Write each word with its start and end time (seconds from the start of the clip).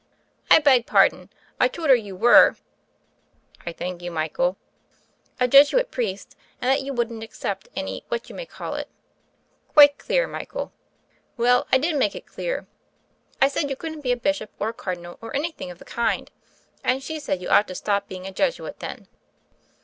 "I 0.49 0.57
beg 0.57 0.87
pardon; 0.87 1.29
I 1.59 1.67
told 1.67 1.89
her 1.89 1.95
you 1.95 2.15
were" 2.15 2.55
"I 3.67 3.71
thank 3.71 4.01
you, 4.01 4.09
Michael." 4.09 4.57
"A 5.39 5.47
Jesuit 5.47 5.91
priest, 5.91 6.35
and 6.59 6.71
that 6.71 6.81
you 6.81 6.91
wouldn't 6.91 7.21
ac 7.23 7.33
cept 7.33 7.67
any 7.75 8.03
what 8.07 8.27
you 8.27 8.33
may 8.33 8.47
call 8.47 8.73
it." 8.73 8.89
"Quite 9.67 9.99
clear, 9.99 10.25
Michael." 10.25 10.71
"Well, 11.37 11.67
I 11.71 11.77
did 11.77 11.97
make 11.97 12.15
it 12.15 12.25
clear. 12.25 12.65
I 13.39 13.47
said 13.47 13.69
you 13.69 13.75
could 13.75 13.91
n't 13.91 14.01
be 14.03 14.11
a 14.11 14.17
Bishop 14.17 14.49
or 14.59 14.69
a 14.69 14.73
Cardinal 14.73 15.19
or 15.21 15.35
anything 15.35 15.69
of 15.69 15.77
the 15.77 15.85
kind; 15.85 16.31
and 16.83 17.03
she 17.03 17.19
said 17.19 17.39
you 17.39 17.49
ought 17.49 17.67
to 17.67 17.75
stop 17.75 18.07
being 18.07 18.25
a 18.25 18.31
Jesuit 18.31 18.79
then." 18.79 19.07